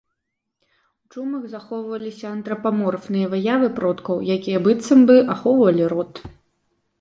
У 1.03 1.17
чумах 1.17 1.43
захоўваліся 1.51 2.25
антрапаморфныя 2.35 3.29
выявы 3.35 3.67
продкаў, 3.81 4.17
якія 4.37 4.63
быццам 4.65 4.99
бы 5.13 5.21
ахоўвалі 5.37 5.83
род. 5.95 6.13